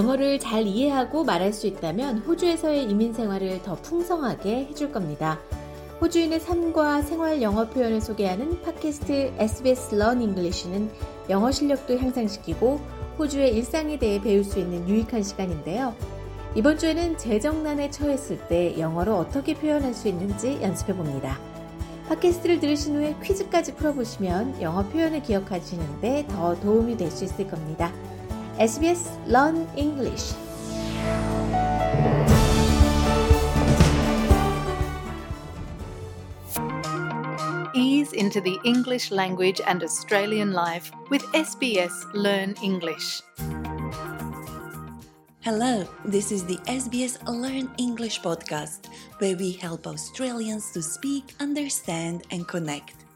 영어를 0.00 0.38
잘 0.38 0.66
이해하고 0.66 1.24
말할 1.24 1.52
수 1.52 1.66
있다면 1.66 2.20
호주에서의 2.20 2.84
이민 2.84 3.12
생활을 3.12 3.62
더 3.62 3.74
풍성하게 3.74 4.68
해줄 4.70 4.92
겁니다. 4.92 5.38
호주인의 6.00 6.40
삶과 6.40 7.02
생활 7.02 7.42
영어 7.42 7.68
표현을 7.68 8.00
소개하는 8.00 8.62
팟캐스트 8.62 9.34
SBS 9.36 9.94
Learn 9.94 10.22
English는 10.22 10.90
영어 11.28 11.52
실력도 11.52 11.98
향상시키고 11.98 12.80
호주의 13.18 13.54
일상에 13.54 13.98
대해 13.98 14.22
배울 14.22 14.42
수 14.42 14.58
있는 14.58 14.88
유익한 14.88 15.22
시간인데요. 15.22 15.94
이번 16.54 16.78
주에는 16.78 17.18
재정난에 17.18 17.90
처했을 17.90 18.38
때 18.48 18.78
영어로 18.78 19.18
어떻게 19.18 19.52
표현할 19.52 19.92
수 19.92 20.08
있는지 20.08 20.62
연습해 20.62 20.94
봅니다. 20.94 21.38
팟캐스트를 22.08 22.58
들으신 22.58 22.96
후에 22.96 23.16
퀴즈까지 23.22 23.74
풀어보시면 23.74 24.62
영어 24.62 24.82
표현을 24.88 25.22
기억하시는데 25.22 26.28
더 26.28 26.58
도움이 26.58 26.96
될 26.96 27.10
수 27.10 27.24
있을 27.24 27.46
겁니다. 27.46 27.92
SBS 28.58 29.08
Learn 29.26 29.66
English. 29.76 30.34
Ease 37.74 38.12
into 38.12 38.40
the 38.40 38.58
English 38.64 39.10
language 39.10 39.60
and 39.66 39.82
Australian 39.82 40.52
life 40.52 40.90
with 41.10 41.22
SBS 41.32 41.92
Learn 42.12 42.54
English. 42.62 43.22
Hello, 45.40 45.88
this 46.04 46.32
is 46.32 46.44
the 46.44 46.58
SBS 46.66 47.16
Learn 47.26 47.70
English 47.78 48.20
podcast, 48.20 48.90
where 49.18 49.36
we 49.36 49.52
help 49.52 49.86
Australians 49.86 50.72
to 50.72 50.82
speak, 50.82 51.34
understand, 51.40 52.26
and 52.30 52.46
connect. 52.46 53.06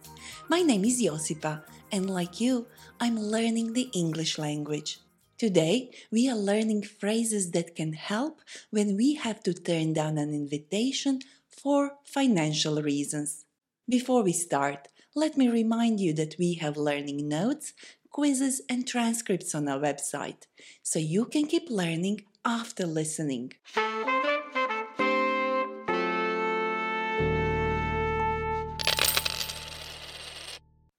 My 0.48 0.62
name 0.62 0.84
is 0.84 1.02
Josipa, 1.02 1.62
and 1.92 2.08
like 2.08 2.40
you, 2.40 2.66
I'm 3.00 3.18
learning 3.18 3.74
the 3.74 3.90
English 3.92 4.38
language. 4.38 5.03
Today, 5.36 5.90
we 6.12 6.28
are 6.28 6.36
learning 6.36 6.82
phrases 6.84 7.50
that 7.50 7.74
can 7.74 7.94
help 7.94 8.40
when 8.70 8.96
we 8.96 9.14
have 9.14 9.42
to 9.42 9.52
turn 9.52 9.92
down 9.92 10.16
an 10.16 10.32
invitation 10.32 11.18
for 11.48 11.94
financial 12.04 12.80
reasons. 12.80 13.44
Before 13.88 14.22
we 14.22 14.32
start, 14.32 14.86
let 15.16 15.36
me 15.36 15.48
remind 15.48 15.98
you 15.98 16.12
that 16.14 16.36
we 16.38 16.54
have 16.54 16.76
learning 16.76 17.28
notes, 17.28 17.72
quizzes, 18.10 18.62
and 18.68 18.86
transcripts 18.86 19.56
on 19.56 19.68
our 19.68 19.80
website, 19.80 20.46
so 20.84 21.00
you 21.00 21.24
can 21.24 21.46
keep 21.46 21.68
learning 21.68 22.24
after 22.44 22.86
listening. 22.86 23.54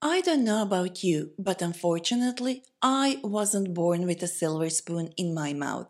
I 0.08 0.22
don't 0.22 0.44
know 0.44 0.62
about 0.62 1.04
you, 1.04 1.32
but 1.40 1.64
unfortunately, 1.64 2.62
I 2.80 3.20
wasn't 3.24 3.74
born 3.74 4.06
with 4.06 4.22
a 4.22 4.28
silver 4.28 4.70
spoon 4.70 5.12
in 5.18 5.34
my 5.34 5.52
mouth. 5.52 5.88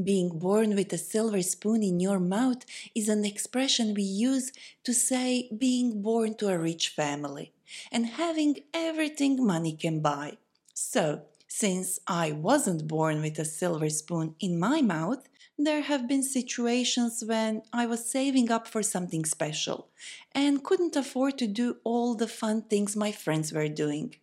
Being 0.00 0.38
born 0.38 0.76
with 0.76 0.92
a 0.92 0.96
silver 0.96 1.42
spoon 1.42 1.82
in 1.82 1.98
your 1.98 2.20
mouth 2.20 2.64
is 2.94 3.08
an 3.08 3.24
expression 3.24 3.94
we 3.94 4.04
use 4.04 4.52
to 4.84 4.94
say 4.94 5.50
being 5.58 6.02
born 6.02 6.36
to 6.36 6.46
a 6.50 6.56
rich 6.56 6.90
family 6.90 7.52
and 7.90 8.06
having 8.06 8.60
everything 8.72 9.44
money 9.44 9.72
can 9.72 9.98
buy. 9.98 10.36
So, 10.72 11.22
since 11.48 11.98
I 12.06 12.30
wasn't 12.30 12.86
born 12.86 13.20
with 13.20 13.40
a 13.40 13.44
silver 13.44 13.90
spoon 13.90 14.36
in 14.38 14.60
my 14.60 14.82
mouth, 14.82 15.28
there 15.58 15.82
have 15.82 16.06
been 16.06 16.22
situations 16.22 17.24
when 17.26 17.62
I 17.72 17.84
was 17.86 18.08
saving 18.08 18.48
up 18.50 18.68
for 18.68 18.80
something 18.80 19.24
special 19.24 19.88
and 20.32 20.62
couldn't 20.62 20.94
afford 20.94 21.36
to 21.38 21.48
do 21.48 21.78
all 21.82 22.14
the 22.14 22.28
fun 22.28 22.62
things 22.62 22.94
my 22.94 23.10
friends 23.10 23.52
were 23.52 23.68
doing. 23.68 24.14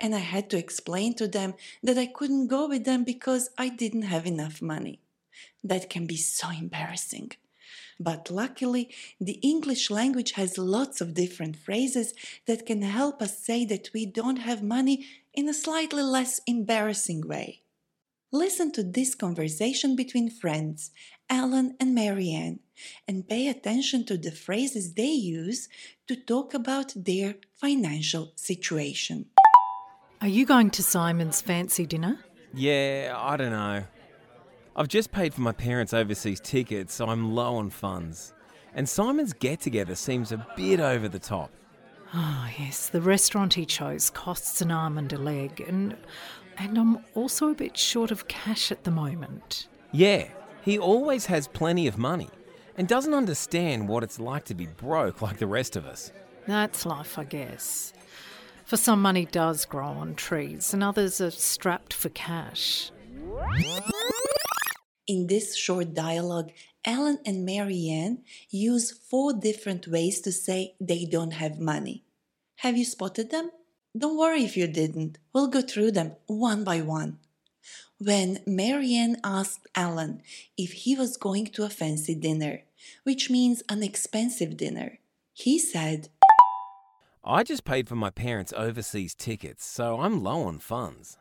And 0.00 0.12
I 0.12 0.18
had 0.18 0.50
to 0.50 0.58
explain 0.58 1.14
to 1.14 1.28
them 1.28 1.54
that 1.84 1.96
I 1.96 2.06
couldn't 2.06 2.48
go 2.48 2.68
with 2.68 2.84
them 2.84 3.04
because 3.04 3.48
I 3.56 3.68
didn't 3.68 4.02
have 4.02 4.26
enough 4.26 4.60
money. 4.60 4.98
That 5.62 5.88
can 5.88 6.04
be 6.06 6.16
so 6.16 6.50
embarrassing. 6.50 7.32
But 8.00 8.30
luckily, 8.30 8.90
the 9.20 9.38
English 9.42 9.88
language 9.88 10.32
has 10.32 10.58
lots 10.58 11.00
of 11.00 11.14
different 11.14 11.56
phrases 11.56 12.12
that 12.46 12.66
can 12.66 12.82
help 12.82 13.22
us 13.22 13.38
say 13.38 13.64
that 13.66 13.90
we 13.94 14.04
don't 14.04 14.36
have 14.36 14.62
money 14.62 15.06
in 15.32 15.48
a 15.48 15.54
slightly 15.54 16.02
less 16.02 16.40
embarrassing 16.46 17.26
way. 17.26 17.62
Listen 18.36 18.70
to 18.72 18.82
this 18.82 19.14
conversation 19.14 19.96
between 19.96 20.28
friends, 20.28 20.90
Alan 21.30 21.74
and 21.80 21.94
Marianne, 21.94 22.60
and 23.08 23.26
pay 23.26 23.48
attention 23.48 24.04
to 24.04 24.18
the 24.18 24.30
phrases 24.30 24.92
they 24.92 25.04
use 25.06 25.70
to 26.06 26.16
talk 26.16 26.52
about 26.52 26.92
their 26.94 27.36
financial 27.54 28.32
situation. 28.34 29.24
Are 30.20 30.28
you 30.28 30.44
going 30.44 30.68
to 30.72 30.82
Simon's 30.82 31.40
fancy 31.40 31.86
dinner? 31.86 32.26
Yeah, 32.52 33.14
I 33.16 33.38
don't 33.38 33.52
know. 33.52 33.84
I've 34.76 34.88
just 34.88 35.12
paid 35.12 35.32
for 35.32 35.40
my 35.40 35.52
parents' 35.52 35.94
overseas 35.94 36.40
tickets, 36.40 36.92
so 36.92 37.06
I'm 37.06 37.34
low 37.34 37.54
on 37.56 37.70
funds. 37.70 38.34
And 38.74 38.86
Simon's 38.86 39.32
get 39.32 39.60
together 39.60 39.94
seems 39.94 40.30
a 40.30 40.46
bit 40.56 40.78
over 40.78 41.08
the 41.08 41.18
top. 41.18 41.50
Oh, 42.12 42.48
yes, 42.58 42.90
the 42.90 43.00
restaurant 43.00 43.54
he 43.54 43.64
chose 43.64 44.10
costs 44.10 44.60
an 44.60 44.70
arm 44.70 44.98
and 44.98 45.10
a 45.14 45.18
leg, 45.18 45.64
and, 45.66 45.96
and 46.58 46.78
I'm 46.78 46.98
also 47.14 47.50
a 47.50 47.54
bit 47.54 47.76
short 47.76 48.10
of 48.10 48.28
cash 48.28 48.72
at 48.72 48.84
the 48.84 48.90
moment. 48.90 49.68
Yeah, 49.92 50.28
he 50.62 50.78
always 50.78 51.26
has 51.26 51.48
plenty 51.48 51.86
of 51.86 51.98
money 51.98 52.28
and 52.76 52.86
doesn't 52.86 53.14
understand 53.14 53.88
what 53.88 54.02
it's 54.02 54.18
like 54.18 54.44
to 54.46 54.54
be 54.54 54.66
broke 54.66 55.22
like 55.22 55.38
the 55.38 55.46
rest 55.46 55.76
of 55.76 55.86
us. 55.86 56.12
That's 56.46 56.86
life, 56.86 57.18
I 57.18 57.24
guess. 57.24 57.92
For 58.64 58.76
some, 58.76 59.00
money 59.00 59.26
does 59.26 59.64
grow 59.64 59.86
on 59.86 60.14
trees, 60.16 60.74
and 60.74 60.82
others 60.82 61.20
are 61.20 61.30
strapped 61.30 61.92
for 61.92 62.08
cash. 62.08 62.90
In 65.06 65.28
this 65.28 65.56
short 65.56 65.94
dialogue, 65.94 66.50
Alan 66.84 67.18
and 67.24 67.44
Marianne 67.44 68.24
use 68.50 68.90
four 68.90 69.32
different 69.32 69.86
ways 69.86 70.20
to 70.22 70.32
say 70.32 70.74
they 70.80 71.04
don't 71.04 71.32
have 71.32 71.60
money. 71.60 72.04
Have 72.56 72.76
you 72.76 72.84
spotted 72.84 73.30
them? 73.30 73.50
Don't 73.96 74.18
worry 74.18 74.44
if 74.44 74.56
you 74.56 74.66
didn't. 74.66 75.18
We'll 75.32 75.46
go 75.46 75.62
through 75.62 75.92
them 75.92 76.16
one 76.26 76.64
by 76.64 76.80
one. 76.82 77.18
When 77.98 78.40
Marianne 78.46 79.16
asked 79.24 79.66
Alan 79.74 80.22
if 80.58 80.72
he 80.72 80.94
was 80.94 81.16
going 81.16 81.46
to 81.46 81.64
a 81.64 81.70
fancy 81.70 82.14
dinner, 82.14 82.62
which 83.04 83.30
means 83.30 83.62
an 83.68 83.82
expensive 83.82 84.56
dinner, 84.56 84.98
he 85.32 85.58
said, 85.58 86.08
I 87.24 87.42
just 87.42 87.64
paid 87.64 87.88
for 87.88 87.96
my 87.96 88.10
parents' 88.10 88.52
overseas 88.56 89.14
tickets, 89.14 89.64
so 89.64 89.98
I'm 89.98 90.22
low 90.22 90.42
on 90.42 90.58
funds. 90.58 91.16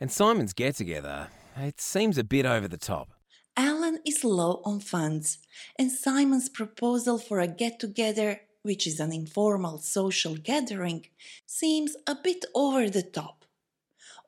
And 0.00 0.10
Simon's 0.10 0.52
get 0.52 0.76
together, 0.76 1.28
it 1.56 1.80
seems 1.80 2.16
a 2.16 2.24
bit 2.24 2.46
over 2.46 2.68
the 2.68 2.78
top. 2.78 3.10
Alan 3.56 3.98
is 4.06 4.24
low 4.24 4.62
on 4.64 4.80
funds, 4.80 5.38
and 5.78 5.92
Simon's 5.92 6.48
proposal 6.48 7.18
for 7.18 7.40
a 7.40 7.48
get 7.48 7.78
together, 7.80 8.40
which 8.68 8.86
is 8.86 9.00
an 9.00 9.12
informal 9.12 9.78
social 9.78 10.34
gathering, 10.50 11.06
seems 11.46 11.96
a 12.06 12.14
bit 12.14 12.44
over 12.54 12.88
the 12.90 13.06
top. 13.20 13.44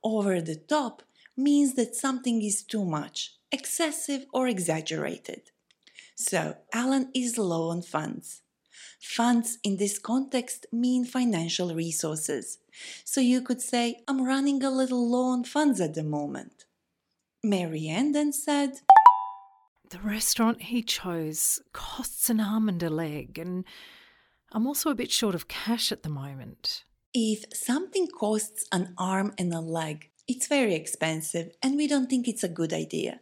Over 0.02 0.40
the 0.40 0.60
top 0.76 1.02
means 1.36 1.74
that 1.74 1.94
something 1.94 2.42
is 2.42 2.62
too 2.62 2.84
much, 2.84 3.16
excessive, 3.52 4.22
or 4.32 4.48
exaggerated. 4.48 5.42
So, 6.14 6.40
Alan 6.72 7.10
is 7.14 7.38
low 7.38 7.68
on 7.68 7.82
funds. 7.82 8.42
Funds 9.00 9.58
in 9.62 9.76
this 9.76 9.98
context 9.98 10.66
mean 10.72 11.04
financial 11.04 11.74
resources. 11.74 12.58
So 13.04 13.20
you 13.20 13.40
could 13.40 13.62
say, 13.62 14.02
I'm 14.06 14.22
running 14.24 14.62
a 14.62 14.70
little 14.70 15.08
low 15.08 15.26
on 15.34 15.44
funds 15.44 15.80
at 15.80 15.94
the 15.94 16.02
moment. 16.02 16.66
Mary 17.42 17.62
Marianne 17.62 18.12
then 18.12 18.32
said, 18.32 18.80
The 19.88 20.00
restaurant 20.00 20.62
he 20.62 20.82
chose 20.82 21.60
costs 21.72 22.28
an 22.28 22.40
arm 22.40 22.68
and 22.68 22.82
a 22.82 22.90
leg, 22.90 23.38
and 23.38 23.64
I'm 24.52 24.66
also 24.66 24.90
a 24.90 24.96
bit 24.96 25.12
short 25.12 25.36
of 25.36 25.46
cash 25.46 25.92
at 25.92 26.02
the 26.02 26.08
moment. 26.08 26.84
If 27.14 27.44
something 27.54 28.08
costs 28.08 28.66
an 28.72 28.94
arm 28.98 29.32
and 29.38 29.54
a 29.54 29.60
leg, 29.60 30.10
it's 30.26 30.48
very 30.48 30.74
expensive 30.74 31.52
and 31.62 31.76
we 31.76 31.86
don't 31.86 32.10
think 32.10 32.26
it's 32.26 32.42
a 32.42 32.48
good 32.48 32.72
idea. 32.72 33.20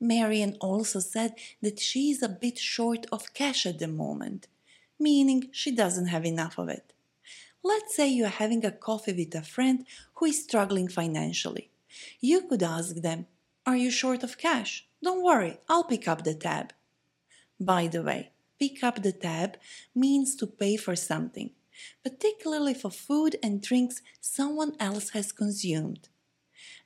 Marian 0.00 0.56
also 0.60 0.98
said 0.98 1.34
that 1.60 1.78
she 1.78 2.10
is 2.10 2.22
a 2.22 2.28
bit 2.28 2.58
short 2.58 3.06
of 3.12 3.32
cash 3.34 3.66
at 3.66 3.78
the 3.78 3.86
moment, 3.86 4.48
meaning 4.98 5.48
she 5.52 5.70
doesn't 5.70 6.08
have 6.08 6.26
enough 6.26 6.58
of 6.58 6.68
it. 6.68 6.92
Let's 7.62 7.94
say 7.94 8.08
you 8.08 8.24
are 8.24 8.40
having 8.42 8.64
a 8.64 8.72
coffee 8.72 9.12
with 9.12 9.32
a 9.36 9.42
friend 9.42 9.86
who 10.14 10.26
is 10.26 10.42
struggling 10.42 10.88
financially. 10.88 11.70
You 12.20 12.48
could 12.48 12.64
ask 12.64 12.96
them, 12.96 13.26
Are 13.64 13.76
you 13.76 13.92
short 13.92 14.24
of 14.24 14.38
cash? 14.38 14.88
Don't 15.04 15.22
worry, 15.22 15.58
I'll 15.68 15.84
pick 15.84 16.08
up 16.08 16.24
the 16.24 16.34
tab. 16.34 16.72
By 17.60 17.86
the 17.86 18.02
way, 18.02 18.31
pick 18.62 18.84
up 18.84 19.02
the 19.02 19.10
tab 19.10 19.56
means 19.92 20.36
to 20.36 20.46
pay 20.46 20.76
for 20.76 20.94
something, 20.94 21.50
particularly 22.04 22.74
for 22.74 22.92
food 22.92 23.34
and 23.42 23.60
drinks 23.60 24.02
someone 24.20 24.72
else 24.78 25.10
has 25.10 25.32
consumed. 25.32 26.08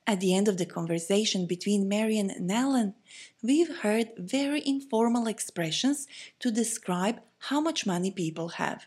At 0.06 0.20
the 0.20 0.34
end 0.34 0.48
of 0.48 0.56
the 0.56 0.64
conversation 0.64 1.46
between 1.46 1.86
Marian 1.86 2.30
and 2.30 2.50
Alan, 2.50 2.94
we've 3.42 3.80
heard 3.80 4.08
very 4.16 4.62
informal 4.64 5.26
expressions 5.26 6.06
to 6.40 6.50
describe 6.50 7.20
how 7.50 7.60
much 7.60 7.84
money 7.84 8.10
people 8.10 8.48
have. 8.60 8.86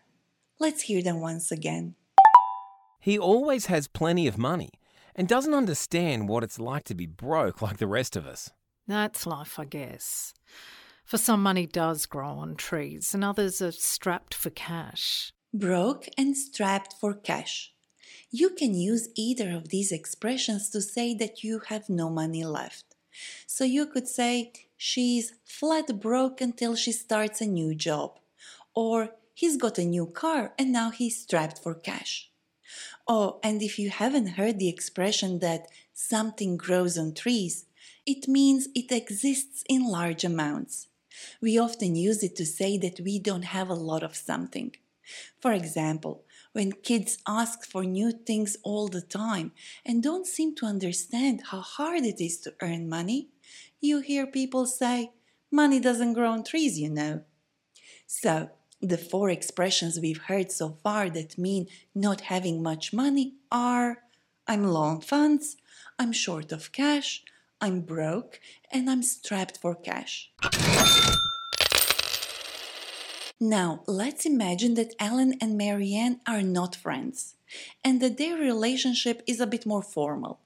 Let's 0.57 0.81
hear 0.89 1.03
them 1.03 1.21
once 1.21 1.51
again. 1.51 1.94
He 3.00 3.19
always 3.19 3.68
has 3.68 3.88
plenty 3.88 4.25
of 4.25 4.39
money 4.39 4.71
and 5.15 5.27
doesn't 5.27 5.53
understand 5.53 6.27
what 6.27 6.44
it's 6.44 6.57
like 6.57 6.85
to 6.85 6.95
be 6.95 7.06
broke 7.06 7.62
like 7.62 7.77
the 7.77 7.94
rest 8.00 8.15
of 8.15 8.25
us. 8.25 8.50
That's 8.88 9.27
life, 9.27 9.59
I 9.59 9.65
guess. 9.65 10.33
For 11.09 11.17
some, 11.17 11.41
money 11.41 11.65
does 11.65 12.06
grow 12.06 12.27
on 12.27 12.53
trees, 12.53 13.15
and 13.15 13.23
others 13.23 13.63
are 13.63 13.71
strapped 13.71 14.35
for 14.35 14.51
cash. 14.51 15.33
Broke 15.51 16.07
and 16.15 16.38
strapped 16.38 16.94
for 17.01 17.15
cash. 17.15 17.73
You 18.29 18.51
can 18.51 18.75
use 18.75 19.09
either 19.15 19.50
of 19.50 19.69
these 19.69 19.91
expressions 19.91 20.69
to 20.69 20.83
say 20.83 21.15
that 21.15 21.44
you 21.44 21.61
have 21.69 21.89
no 21.89 22.11
money 22.11 22.45
left. 22.45 22.95
So 23.47 23.63
you 23.63 23.88
could 23.88 24.07
say, 24.07 24.51
she's 24.77 25.33
flat 25.44 26.00
broke 26.00 26.41
until 26.41 26.75
she 26.75 26.91
starts 26.91 27.41
a 27.41 27.47
new 27.47 27.73
job. 27.73 28.19
Or 28.75 29.15
he's 29.33 29.57
got 29.57 29.79
a 29.79 29.85
new 29.85 30.06
car 30.06 30.53
and 30.59 30.71
now 30.71 30.91
he's 30.91 31.23
strapped 31.23 31.57
for 31.57 31.73
cash. 31.73 32.29
Oh, 33.07 33.39
and 33.41 33.63
if 33.63 33.79
you 33.79 33.89
haven't 33.89 34.38
heard 34.38 34.59
the 34.59 34.69
expression 34.69 35.39
that 35.39 35.69
something 35.91 36.56
grows 36.56 37.00
on 37.00 37.15
trees, 37.15 37.65
it 38.06 38.27
means 38.27 38.67
it 38.75 38.91
exists 38.91 39.63
in 39.67 39.89
large 39.89 40.23
amounts. 40.23 40.88
We 41.41 41.57
often 41.57 41.95
use 41.95 42.23
it 42.23 42.35
to 42.38 42.45
say 42.45 42.77
that 42.77 43.00
we 43.00 43.19
don't 43.19 43.44
have 43.44 43.69
a 43.69 43.73
lot 43.73 44.03
of 44.03 44.15
something. 44.15 44.75
For 45.39 45.53
example, 45.53 46.23
when 46.53 46.71
kids 46.71 47.17
ask 47.27 47.65
for 47.65 47.83
new 47.83 48.11
things 48.11 48.57
all 48.63 48.88
the 48.88 49.01
time 49.01 49.51
and 49.85 50.03
don't 50.03 50.27
seem 50.27 50.56
to 50.56 50.65
understand 50.65 51.44
how 51.51 51.61
hard 51.61 52.03
it 52.03 52.23
is 52.23 52.39
to 52.41 52.53
earn 52.61 52.89
money, 52.89 53.29
you 53.79 54.00
hear 54.00 54.27
people 54.27 54.65
say, 54.65 55.11
Money 55.51 55.79
doesn't 55.79 56.13
grow 56.13 56.29
on 56.29 56.44
trees, 56.44 56.77
you 56.77 56.89
know. 56.89 57.23
So, 58.06 58.51
the 58.81 58.97
four 58.97 59.29
expressions 59.29 60.00
we've 60.00 60.23
heard 60.23 60.51
so 60.51 60.77
far 60.83 61.09
that 61.09 61.38
mean 61.38 61.67
not 61.95 62.21
having 62.21 62.61
much 62.61 62.94
money 62.94 63.33
are 63.51 64.03
I'm 64.47 64.63
low 64.63 64.83
on 64.83 65.01
funds, 65.01 65.57
I'm 65.97 66.11
short 66.11 66.51
of 66.51 66.71
cash, 66.71 67.23
I'm 67.61 67.81
broke, 67.81 68.39
and 68.71 68.89
I'm 68.89 69.03
strapped 69.03 69.57
for 69.57 69.75
cash. 69.75 70.31
Now, 73.41 73.83
let's 73.88 74.25
imagine 74.25 74.74
that 74.74 74.94
Alan 75.00 75.36
and 75.39 75.57
Marianne 75.57 76.19
are 76.27 76.41
not 76.41 76.75
friends 76.75 77.36
and 77.86 78.01
that 78.01 78.18
their 78.18 78.36
relationship 78.36 79.24
is 79.25 79.39
a 79.39 79.47
bit 79.47 79.65
more 79.65 79.81
formal. 79.81 80.41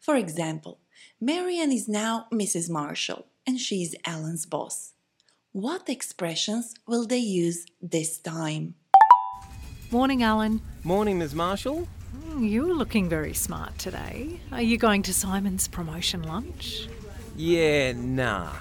For 0.00 0.16
example, 0.16 0.78
Marianne 1.20 1.72
is 1.72 1.88
now 1.88 2.26
Mrs. 2.32 2.70
Marshall 2.70 3.26
and 3.46 3.60
she 3.60 3.82
is 3.82 3.94
Alan's 4.06 4.46
boss. 4.46 4.94
What 5.52 5.90
expressions 5.90 6.74
will 6.86 7.06
they 7.06 7.18
use 7.18 7.66
this 7.82 8.16
time? 8.18 8.74
Morning, 9.90 10.22
Alan. 10.22 10.62
Morning, 10.84 11.18
Ms. 11.18 11.34
Marshall. 11.34 11.86
Mm, 12.28 12.50
You're 12.50 12.74
looking 12.74 13.10
very 13.10 13.34
smart 13.34 13.76
today. 13.78 14.40
Are 14.52 14.62
you 14.62 14.78
going 14.78 15.02
to 15.02 15.12
Simon's 15.12 15.68
promotion 15.68 16.22
lunch? 16.22 16.88
Yeah, 17.36 17.92
nah. 17.92 18.52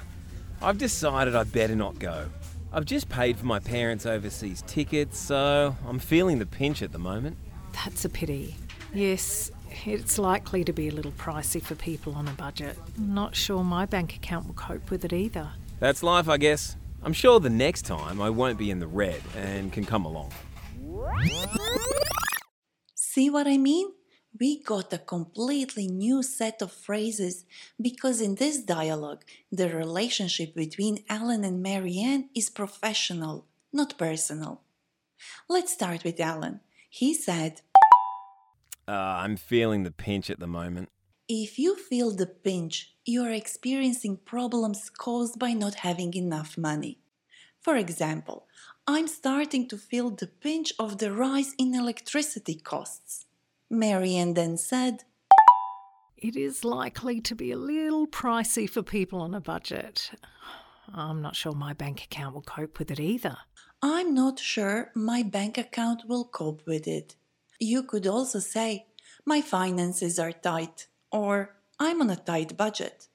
I've 0.62 0.78
decided 0.78 1.36
I'd 1.36 1.52
better 1.54 1.76
not 1.76 2.00
go. 2.00 2.26
I've 2.74 2.86
just 2.86 3.10
paid 3.10 3.38
for 3.38 3.46
my 3.46 3.60
parents' 3.60 4.06
overseas 4.06 4.64
tickets, 4.68 5.18
so 5.18 5.76
I'm 5.88 6.00
feeling 6.00 6.40
the 6.40 6.46
pinch 6.46 6.82
at 6.82 6.92
the 6.92 7.00
moment. 7.00 7.38
That's 7.74 8.06
a 8.06 8.10
pity. 8.10 8.56
Yes, 8.94 9.52
it's 9.86 10.20
likely 10.20 10.64
to 10.64 10.74
be 10.74 10.90
a 10.90 10.92
little 10.92 11.14
pricey 11.14 11.62
for 11.62 11.76
people 11.76 12.14
on 12.14 12.28
a 12.28 12.34
budget. 12.34 12.78
Not 12.98 13.36
sure 13.36 13.64
my 13.64 13.86
bank 13.86 14.16
account 14.16 14.48
will 14.48 14.54
cope 14.54 14.92
with 14.92 15.06
it 15.06 15.14
either. 15.14 15.50
That's 15.80 16.04
life, 16.04 16.28
I 16.28 16.38
guess. 16.38 16.76
I'm 17.04 17.14
sure 17.14 17.40
the 17.40 17.50
next 17.50 17.84
time 17.84 18.22
I 18.22 18.30
won't 18.30 18.58
be 18.58 18.72
in 18.72 18.80
the 18.80 18.88
red 18.88 19.22
and 19.36 19.72
can 19.72 19.86
come 19.86 20.06
along. 20.06 20.34
See 22.96 23.30
what 23.30 23.48
I 23.48 23.58
mean? 23.58 23.92
We 24.40 24.62
got 24.62 24.94
a 24.94 25.00
completely 25.00 25.88
new 25.88 26.22
set 26.22 26.62
of 26.62 26.72
phrases 26.72 27.46
because 27.82 28.22
in 28.22 28.36
this 28.36 28.62
dialogue, 28.62 29.24
the 29.52 29.70
relationship 29.70 30.54
between 30.54 31.04
Alan 31.10 31.44
and 31.44 31.64
Marianne 31.64 32.30
is 32.36 32.50
professional, 32.50 33.46
not 33.74 33.98
personal. 33.98 34.62
Let's 35.50 35.74
start 35.74 36.04
with 36.04 36.20
Alan. 36.20 36.60
He 36.90 37.14
said, 37.14 37.62
Uh, 38.88 38.92
I'm 39.24 39.38
feeling 39.38 39.84
the 39.84 39.92
pinch 39.92 40.30
at 40.30 40.40
the 40.40 40.48
moment. 40.48 40.90
If 41.28 41.58
you 41.58 41.76
feel 41.76 42.12
the 42.12 42.28
pinch, 42.28 42.94
you 43.06 43.24
are 43.24 43.32
experiencing 43.32 44.18
problems 44.18 44.90
caused 44.90 45.40
by 45.40 45.54
not 45.54 45.76
having 45.76 46.14
enough 46.14 46.58
money. 46.58 47.00
For 47.60 47.76
example, 47.76 48.46
I'm 48.86 49.08
starting 49.08 49.68
to 49.70 49.78
feel 49.78 50.10
the 50.12 50.28
pinch 50.28 50.74
of 50.78 51.00
the 51.00 51.12
rise 51.12 51.54
in 51.58 51.74
electricity 51.76 52.56
costs. 52.56 53.27
Marianne 53.70 54.34
then 54.34 54.58
said, 54.58 55.04
It 56.16 56.36
is 56.36 56.64
likely 56.64 57.20
to 57.22 57.36
be 57.36 57.52
a 57.52 57.58
little 57.58 58.08
pricey 58.08 58.70
for 58.70 58.82
people 58.82 59.20
on 59.22 59.34
a 59.34 59.42
budget. 59.42 60.12
I'm 60.94 61.22
not 61.22 61.36
sure 61.36 61.52
my 61.52 61.74
bank 61.74 62.04
account 62.04 62.34
will 62.34 62.44
cope 62.44 62.80
with 62.80 62.92
it 62.92 63.00
either. 63.00 63.38
I'm 63.82 64.14
not 64.14 64.40
sure 64.40 64.92
my 64.96 65.22
bank 65.22 65.58
account 65.58 66.04
will 66.08 66.24
cope 66.26 66.66
with 66.66 66.88
it. 66.88 67.16
You 67.60 67.84
could 67.84 68.08
also 68.08 68.40
say, 68.40 68.86
My 69.26 69.42
finances 69.42 70.18
are 70.18 70.32
tight, 70.32 70.88
or 71.12 71.58
I'm 71.80 72.02
on 72.02 72.10
a 72.10 72.16
tight 72.16 72.56
budget. 72.56 73.08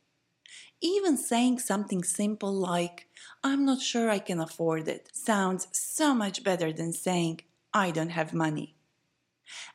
Even 0.82 1.16
saying 1.16 1.60
something 1.60 2.04
simple 2.04 2.52
like, 2.52 3.08
I'm 3.42 3.64
not 3.64 3.80
sure 3.80 4.10
I 4.10 4.18
can 4.18 4.40
afford 4.40 4.86
it, 4.86 5.08
sounds 5.12 5.68
so 5.72 6.12
much 6.12 6.44
better 6.44 6.72
than 6.72 6.92
saying, 6.92 7.40
I 7.72 7.90
don't 7.90 8.10
have 8.10 8.34
money. 8.34 8.76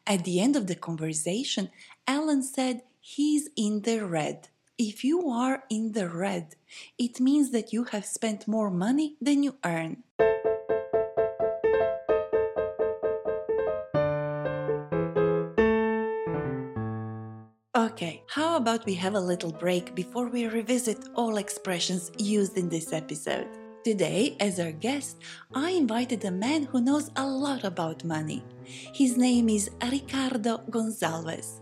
At 0.05 0.23
the 0.23 0.39
end 0.39 0.55
of 0.55 0.67
the 0.67 0.75
conversation, 0.75 1.69
Alan 2.07 2.43
said 2.43 2.83
he's 2.99 3.49
in 3.55 3.81
the 3.81 4.05
red. 4.05 4.49
If 4.77 5.03
you 5.03 5.29
are 5.29 5.63
in 5.69 5.93
the 5.93 6.07
red, 6.07 6.55
it 6.97 7.19
means 7.19 7.51
that 7.51 7.73
you 7.73 7.85
have 7.85 8.05
spent 8.05 8.47
more 8.47 8.69
money 8.69 9.17
than 9.19 9.43
you 9.43 9.55
earn. 9.65 10.03
Okay, 17.75 18.23
how 18.27 18.57
about 18.57 18.85
we 18.85 18.93
have 18.95 19.15
a 19.15 19.19
little 19.19 19.51
break 19.51 19.95
before 19.95 20.27
we 20.27 20.47
revisit 20.47 21.09
all 21.15 21.37
expressions 21.37 22.11
used 22.17 22.57
in 22.57 22.69
this 22.69 22.93
episode? 22.93 23.47
Today, 23.83 24.35
as 24.39 24.59
our 24.59 24.71
guest, 24.71 25.17
I 25.53 25.71
invited 25.71 26.25
a 26.25 26.31
man 26.31 26.63
who 26.63 26.81
knows 26.81 27.09
a 27.15 27.25
lot 27.25 27.63
about 27.63 28.03
money. 28.03 28.43
His 28.67 29.17
name 29.17 29.47
is 29.49 29.69
Ricardo 29.91 30.57
Gonzalez. 30.69 31.61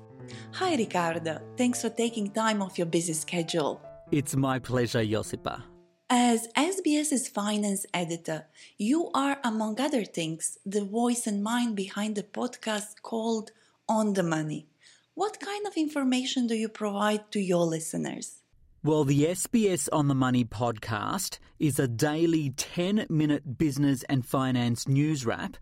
Hi, 0.53 0.75
Ricardo. 0.75 1.39
Thanks 1.55 1.81
for 1.81 1.89
taking 1.89 2.31
time 2.31 2.61
off 2.61 2.77
your 2.79 2.87
busy 2.87 3.13
schedule. 3.13 3.79
It's 4.11 4.35
my 4.35 4.57
pleasure, 4.57 5.03
Josipa. 5.03 5.63
As 6.09 6.47
SBS's 6.55 7.27
finance 7.27 7.85
editor, 7.93 8.45
you 8.77 9.09
are, 9.13 9.37
among 9.43 9.79
other 9.79 10.03
things, 10.03 10.57
the 10.65 10.83
voice 10.83 11.27
and 11.27 11.43
mind 11.43 11.75
behind 11.75 12.15
the 12.15 12.23
podcast 12.23 13.01
called 13.01 13.51
On 13.87 14.13
the 14.13 14.23
Money. 14.23 14.67
What 15.13 15.39
kind 15.39 15.67
of 15.67 15.77
information 15.77 16.47
do 16.47 16.55
you 16.55 16.69
provide 16.69 17.31
to 17.31 17.39
your 17.39 17.65
listeners? 17.65 18.41
Well, 18.83 19.03
the 19.03 19.25
SBS 19.25 19.89
On 19.91 20.07
the 20.07 20.15
Money 20.15 20.45
podcast 20.45 21.39
is 21.59 21.79
a 21.79 21.87
daily 21.87 22.51
10 22.51 23.07
minute 23.09 23.57
business 23.57 24.03
and 24.03 24.25
finance 24.25 24.87
news 24.87 25.25
wrap 25.25 25.57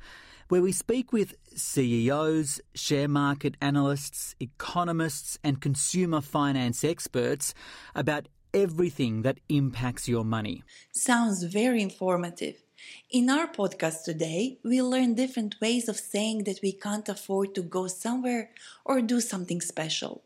where 0.53 0.61
we 0.61 0.71
speak 0.71 1.11
with 1.11 1.33
CEOs, 1.55 2.61
share 2.75 3.07
market 3.07 3.57
analysts, 3.59 4.35
economists, 4.39 5.39
and 5.43 5.59
consumer 5.59 6.21
finance 6.21 6.83
experts 6.83 7.55
about 7.95 8.27
everything 8.53 9.23
that 9.23 9.39
impacts 9.49 10.07
your 10.07 10.23
money. 10.23 10.61
Sounds 10.91 11.41
very 11.45 11.81
informative. 11.81 12.61
In 13.09 13.31
our 13.31 13.47
podcast 13.47 14.03
today, 14.03 14.59
we 14.63 14.79
learn 14.79 15.15
different 15.15 15.55
ways 15.59 15.89
of 15.89 15.97
saying 15.97 16.43
that 16.43 16.59
we 16.61 16.71
can't 16.71 17.09
afford 17.09 17.55
to 17.55 17.63
go 17.63 17.87
somewhere 17.87 18.51
or 18.85 19.01
do 19.01 19.21
something 19.21 19.59
special. 19.59 20.21